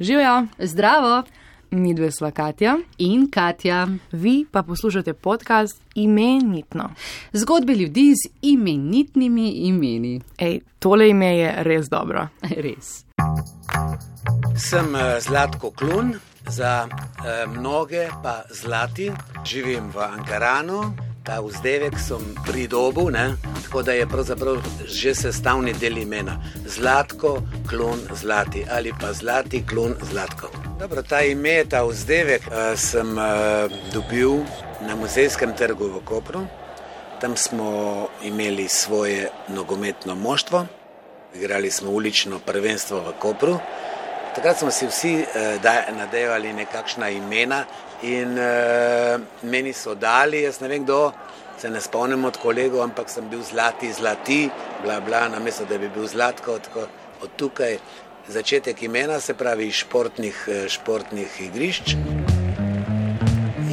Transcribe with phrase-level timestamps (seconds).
[0.00, 1.22] Živijo, Zdravo
[1.70, 3.88] mi dve sva Katja, in Katja.
[4.12, 6.90] vi pa poslušate podcast Imenitno.
[7.32, 10.20] Zgodbe ljudi z imenitnimi imeni.
[10.38, 12.28] Ej, tole ime je res dobro.
[12.64, 13.04] Res.
[14.56, 16.14] Sem eh, Zlatko Klun,
[16.48, 19.12] za eh, mnoge pa Zlati.
[19.44, 20.92] Živim v Ankaranu,
[21.26, 23.34] ta vzdevek sem pridobil, ne?
[23.64, 26.38] tako da je pravzaprav že sestavni del imena.
[26.66, 30.50] Zlatko, Klun, Zlati ali pa Zlati, Klun, Zlatko.
[30.78, 34.44] Dobro, ta ime, ta vzdevek eh, sem eh, dobil
[34.86, 36.46] na muzejskem trgu v Kopru.
[37.20, 40.66] Tam smo imeli svoje nogometno moštvo,
[41.34, 43.58] igrali smo ulično prvenstvo v Kopru.
[44.36, 45.58] Takrat smo si vsi eh,
[45.96, 47.64] nadejali nekakšna imena
[48.02, 51.12] in eh, meni so dali, jaz ne vem kdo,
[51.58, 54.50] se ne spomnim od kolegov, ampak sem bil zlati, zlati,
[54.84, 56.84] bla bla, namesto da bi bil zlatko, tako
[57.22, 57.78] od tukaj
[58.28, 61.96] začetek imena, se pravi športnih, eh, športnih igrišč.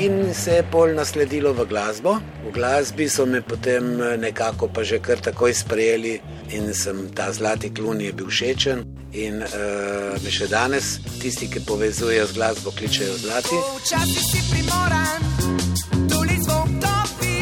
[0.00, 2.18] In se je pol nasledilo v glasbo.
[2.44, 6.20] V glasbi so me potem eh, nekako pa že kar takoj sprejeli
[6.52, 8.89] in sem ta zlati klun je bil všečen.
[9.12, 13.56] In uh, me še danes tisti, ki povezujejo z glasbo, kličejo zlati.
[13.80, 15.24] Včasih si primoran,
[16.12, 17.40] tuli zvok topi,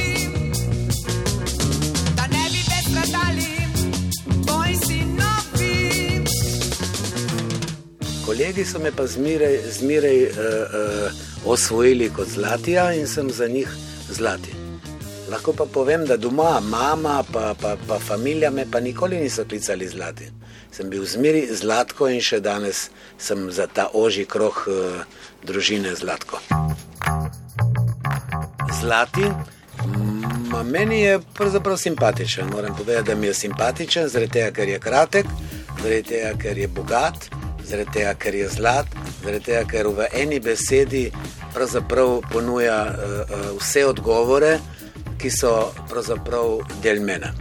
[2.17, 3.51] da ne bi več stradali,
[4.47, 5.75] tvoji sinovi.
[8.25, 13.69] Kolegi so me pa zmeraj, zmeraj uh, uh, osvojili kot zlatija in sem za njih
[14.09, 14.68] zlati.
[15.29, 19.89] Lahko pa povem, da doma mama pa, pa, pa familija me pa nikoli niso klicali
[19.89, 20.31] zlati.
[20.73, 25.03] Sem bil zmeri zlatko in še danes sem za ta oži krog uh,
[25.45, 26.41] družine zlatko.
[28.81, 29.29] Zlati,
[30.49, 32.49] ma meni je pravzaprav simpatičen.
[32.49, 35.29] Moram povedati, da mi je simpatičen, zaradi tega, ker je kratek,
[35.83, 37.29] zaradi tega, ker je bogat,
[37.69, 41.11] zaradi tega, ker je zlat, zaradi tega, ker v eni besedi
[41.53, 44.57] pravzaprav ponuja uh, uh, vse odgovore,
[45.19, 47.33] ki so pravzaprav del mene.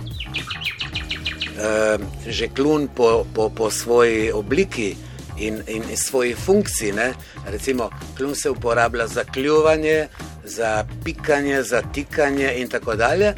[1.57, 4.95] Uh, že klun po, po, po svoji obliki
[5.37, 6.91] in, in svoji funkciji.
[6.91, 7.13] Ne?
[7.47, 10.07] Recimo, klun se uporablja za kljuvanje,
[10.43, 13.33] za pikanje, za tikanje in tako dalje.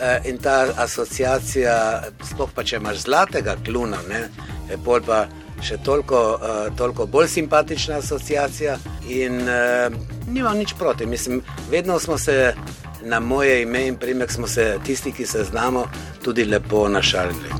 [0.00, 4.28] Eh, In ta asociacija, sploh pa če imaš zlatega kluna, ne,
[4.70, 5.24] je bolj pa
[5.58, 8.76] še toliko, uh, toliko bolj simpatična asociacija.
[9.10, 9.42] In
[10.28, 11.06] nimam nič proti.
[11.06, 12.54] Mislim, vedno smo se
[13.02, 15.86] na moje ime in primek, smo se tisti, ki se znamo,
[16.24, 17.50] tudi lepo našalili.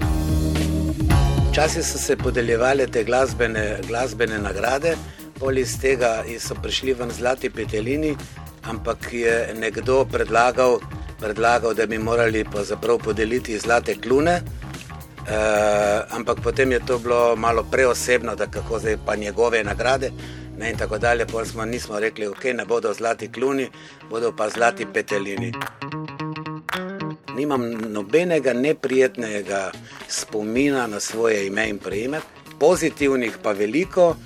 [1.50, 4.96] Včasih so se podeljevale te glasbene, glasbene nagrade,
[5.38, 8.16] pol iz tega so prišli ven zlati petelini,
[8.62, 10.78] ampak je nekdo predlagal,
[11.20, 12.44] predlagal da bi morali
[13.04, 14.40] podeliti zlate klune.
[15.28, 15.34] Uh,
[16.16, 20.10] ampak potem je to bilo malo preosebno, da kako zdaj pa njegove nagrade.
[20.58, 23.68] Ne, in tako dalje, pol smo nismo rekli, ok, ne bodo zlati kluni,
[24.10, 25.52] bodo pa zlati petelini.
[27.36, 29.70] Nimam nobenega neprijetnega
[30.08, 32.22] spomina na svoje ime in priimek,
[32.58, 34.16] pozitivnih pa veliko.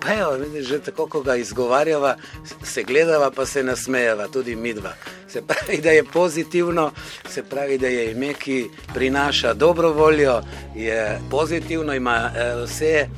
[0.00, 2.16] Pa vidiš, že tako, ko ga izgovarjava,
[2.64, 4.94] se gledava, pa se nasmejava, tudi midva.
[5.32, 6.90] Se pravi, da je pozitivno,
[7.28, 10.42] se pravi, da je ime, ki prinaša dobro voljo,
[10.74, 13.08] je pozitivno, ima eh, vse eh,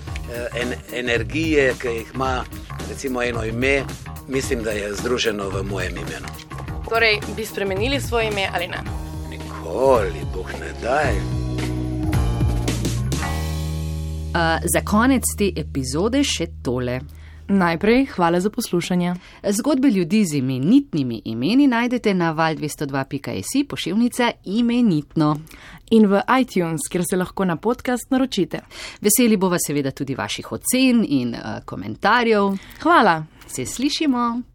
[0.62, 2.44] en, energije, ki jih ima
[2.88, 3.82] recimo eno ime,
[4.28, 6.28] mislim, da je združeno v mojem imenu.
[6.88, 8.78] Torej, bi spremenili svoje ime ali ne?
[9.30, 11.14] Nikoli, boh ne daj.
[14.34, 14.40] Uh,
[14.74, 17.00] za konec te epizode še tole.
[17.48, 19.14] Najprej hvala za poslušanje.
[19.48, 25.36] Zgodbe ljudi z imenitnimi imeni najdete na val202.js pošiljnica imenitno.
[25.90, 28.60] In v iTunes, kjer se lahko na podcast naročite.
[29.00, 32.56] Veseli bova seveda tudi vaših ocen in uh, komentarjev.
[32.82, 33.24] Hvala!
[33.46, 34.53] Se slišimo!